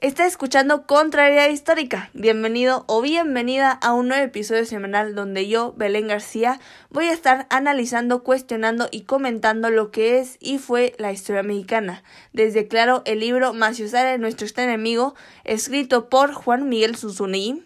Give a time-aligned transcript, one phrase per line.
[0.00, 2.10] Está escuchando Contrariedad Histórica.
[2.14, 7.48] Bienvenido o bienvenida a un nuevo episodio semanal donde yo, Belén García, voy a estar
[7.50, 12.04] analizando, cuestionando y comentando lo que es y fue la historia mexicana.
[12.32, 17.64] Desde claro el libro de nuestro extraño enemigo, escrito por Juan Miguel Suzuní.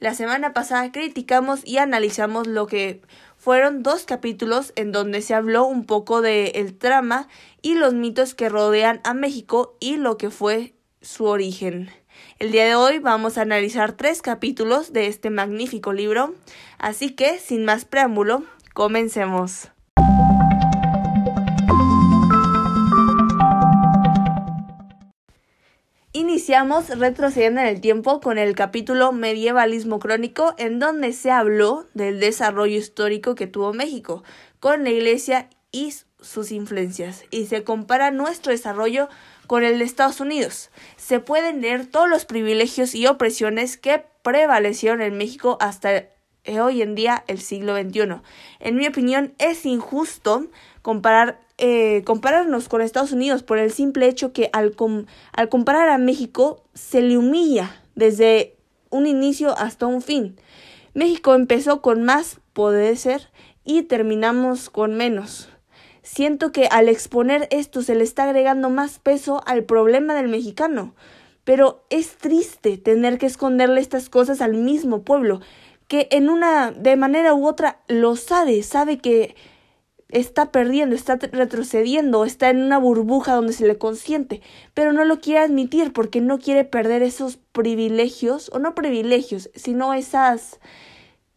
[0.00, 3.00] La semana pasada criticamos y analizamos lo que
[3.38, 7.26] fueron dos capítulos en donde se habló un poco del el trama
[7.62, 11.90] y los mitos que rodean a México y lo que fue su origen.
[12.38, 16.34] El día de hoy vamos a analizar tres capítulos de este magnífico libro,
[16.78, 19.68] así que sin más preámbulo, comencemos.
[26.12, 32.20] Iniciamos retrocediendo en el tiempo con el capítulo Medievalismo Crónico, en donde se habló del
[32.20, 34.22] desarrollo histórico que tuvo México
[34.58, 39.08] con la Iglesia y sus influencias, y se compara nuestro desarrollo
[39.50, 40.70] con el de Estados Unidos.
[40.96, 46.04] Se pueden leer todos los privilegios y opresiones que prevalecieron en México hasta
[46.62, 48.20] hoy en día el siglo XXI.
[48.60, 50.46] En mi opinión es injusto
[51.58, 54.76] eh, compararnos con Estados Unidos por el simple hecho que al,
[55.32, 58.54] al comparar a México se le humilla desde
[58.88, 60.36] un inicio hasta un fin.
[60.94, 63.30] México empezó con más poder ser
[63.64, 65.49] y terminamos con menos.
[66.02, 70.94] Siento que al exponer esto se le está agregando más peso al problema del mexicano.
[71.44, 75.40] Pero es triste tener que esconderle estas cosas al mismo pueblo,
[75.88, 79.34] que en una, de manera u otra, lo sabe, sabe que
[80.10, 84.40] está perdiendo, está retrocediendo, está en una burbuja donde se le consiente,
[84.74, 89.94] pero no lo quiere admitir porque no quiere perder esos privilegios, o no privilegios, sino
[89.94, 90.60] esas,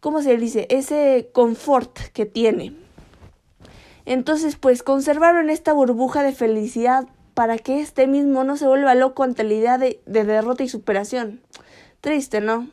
[0.00, 0.66] ¿cómo se dice?
[0.70, 2.83] Ese confort que tiene.
[4.06, 9.24] Entonces, pues conservaron esta burbuja de felicidad para que este mismo no se vuelva loco
[9.24, 11.40] ante la idea de, derrota y superación.
[12.00, 12.68] Triste, ¿no?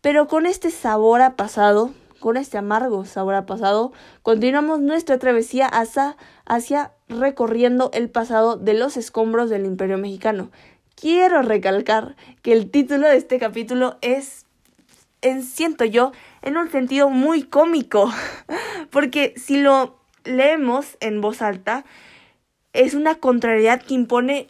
[0.00, 3.92] Pero con este sabor a pasado, con este amargo sabor a pasado,
[4.22, 10.50] continuamos nuestra travesía hacia, hacia recorriendo el pasado de los escombros del Imperio Mexicano.
[10.96, 14.46] Quiero recalcar que el título de este capítulo es,
[15.20, 18.10] en, siento yo, en un sentido muy cómico,
[18.90, 21.84] porque si lo leemos en voz alta
[22.72, 24.48] es una contrariedad que impone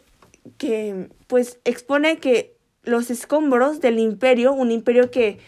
[0.57, 5.39] que pues expone que los escombros del imperio, un imperio que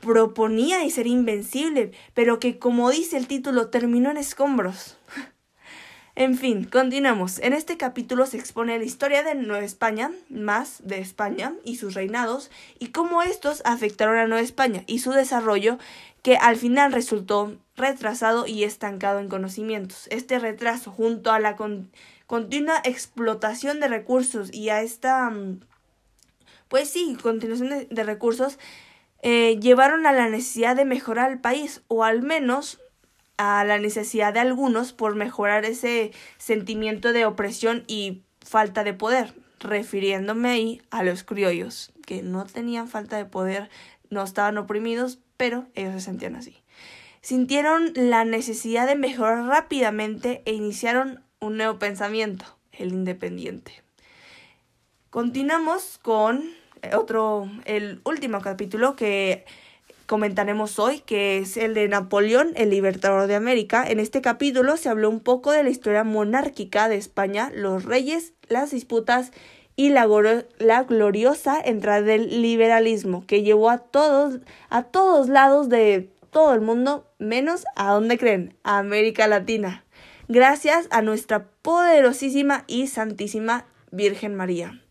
[0.00, 4.98] proponía y ser invencible, pero que como dice el título terminó en escombros.
[6.18, 7.38] En fin, continuamos.
[7.38, 11.94] En este capítulo se expone la historia de Nueva España, más de España y sus
[11.94, 15.78] reinados, y cómo estos afectaron a Nueva España y su desarrollo,
[16.22, 20.08] que al final resultó retrasado y estancado en conocimientos.
[20.10, 21.54] Este retraso, junto a la
[22.26, 25.60] continua explotación de recursos y a esta, mm,
[26.66, 28.58] pues sí, continuación de, recursos,
[29.22, 32.80] eh, llevaron a la necesidad de mejorar el país, o al menos
[33.38, 39.32] a la necesidad de algunos por mejorar ese sentimiento de opresión y falta de poder,
[39.60, 43.70] refiriéndome ahí a los criollos, que no tenían falta de poder,
[44.10, 46.62] no estaban oprimidos, pero ellos se sentían así.
[47.20, 53.82] Sintieron la necesidad de mejorar rápidamente e iniciaron un nuevo pensamiento, el independiente.
[55.10, 56.44] Continuamos con
[56.96, 59.44] otro, el último capítulo que
[60.06, 63.84] comentaremos hoy, que es el de Napoleón, el libertador de América.
[63.86, 68.32] En este capítulo se habló un poco de la historia monárquica de España, los reyes,
[68.48, 69.32] las disputas
[69.76, 70.08] y la,
[70.58, 74.40] la gloriosa entrada del liberalismo, que llevó a todos,
[74.70, 79.84] a todos lados de todo el mundo, menos a dónde creen, a América Latina,
[80.26, 84.82] gracias a nuestra poderosísima y santísima Virgen María.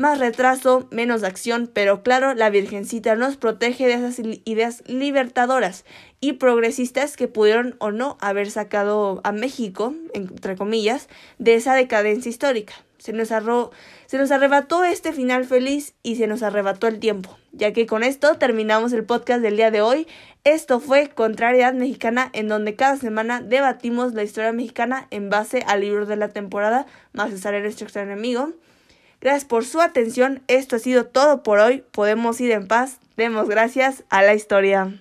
[0.00, 5.84] Más retraso, menos acción, pero claro, la Virgencita nos protege de esas ideas libertadoras
[6.22, 12.30] y progresistas que pudieron o no haber sacado a México, entre comillas, de esa decadencia
[12.30, 12.72] histórica.
[12.96, 13.28] Se nos,
[14.06, 18.02] se nos arrebató este final feliz y se nos arrebató el tiempo, ya que con
[18.02, 20.06] esto terminamos el podcast del día de hoy.
[20.44, 25.82] Esto fue Contrariedad Mexicana, en donde cada semana debatimos la historia mexicana en base al
[25.82, 28.54] libro de la temporada, más estar nuestro extraño enemigo.
[29.20, 30.42] Gracias por su atención.
[30.48, 31.84] Esto ha sido todo por hoy.
[31.92, 32.98] Podemos ir en paz.
[33.16, 35.00] Demos gracias a la historia.